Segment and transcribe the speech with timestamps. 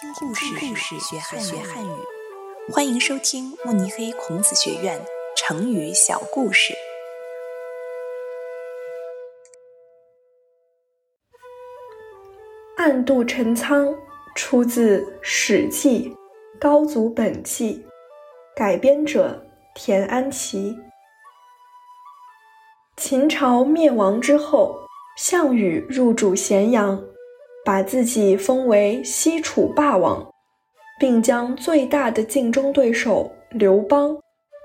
[0.00, 1.90] 听故事，故事学汉学汉语。
[2.72, 4.98] 欢迎收听慕尼黑孔子学院
[5.36, 6.72] 成语小故事。
[12.78, 13.94] 暗度陈仓
[14.34, 16.08] 出自《史记·
[16.58, 17.74] 高祖本纪》，
[18.56, 19.44] 改编者
[19.74, 20.74] 田安琪。
[22.96, 24.80] 秦朝灭亡之后，
[25.18, 26.98] 项羽入主咸阳。
[27.62, 30.26] 把自己封为西楚霸王，
[30.98, 34.16] 并将最大的竞争对手刘邦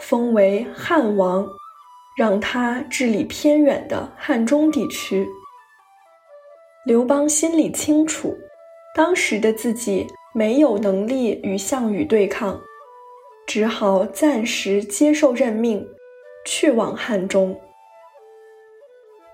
[0.00, 1.48] 封为汉王，
[2.16, 5.26] 让他治理偏远的汉中地区。
[6.84, 8.36] 刘邦心里清楚，
[8.94, 12.60] 当时的自己没有能力与项羽对抗，
[13.46, 15.82] 只好暂时接受任命，
[16.44, 17.58] 去往汉中。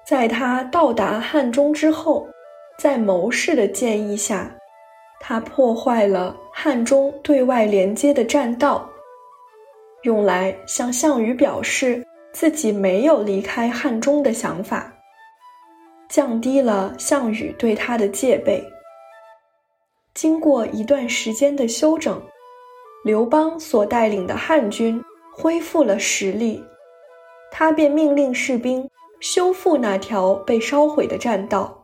[0.06, 2.28] 在他到达汉中之后。
[2.78, 4.48] 在谋士的建议下，
[5.18, 8.88] 他破坏了汉中对外连接的栈道，
[10.02, 14.92] 用来向项羽表示自己没有离开汉中的想法，
[16.08, 18.64] 降低了项羽对他的戒备。
[20.14, 22.22] 经过一段时间的休整，
[23.04, 25.02] 刘邦所带领的汉军
[25.34, 26.64] 恢复了实力，
[27.50, 28.88] 他便命令士兵
[29.18, 31.77] 修复那条被烧毁的栈道。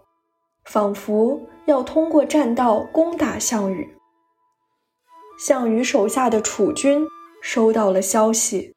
[0.64, 3.96] 仿佛要通过栈道攻打项羽。
[5.38, 7.06] 项羽手下的楚军
[7.42, 8.72] 收到了消息，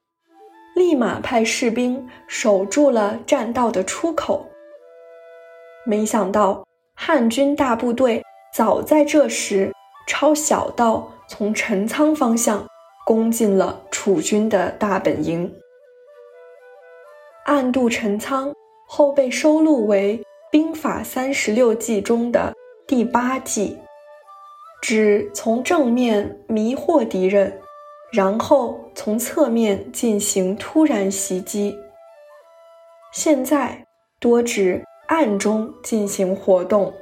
[0.75, 4.45] 立马派士兵守住了栈道的出口。
[5.85, 6.65] 没想到
[6.95, 9.71] 汉军大部队早在这时
[10.07, 12.65] 抄小道从陈仓方向
[13.05, 15.53] 攻进了楚军的大本营。
[17.45, 18.51] 暗度陈仓
[18.87, 20.21] 后被收录为。
[20.49, 22.53] 兵法三十六计中的
[22.87, 23.77] 第八计，
[24.81, 27.59] 指从正面迷惑敌人，
[28.13, 31.77] 然后从侧面进行突然袭击。
[33.11, 33.85] 现在
[34.19, 36.93] 多指暗中进行活动。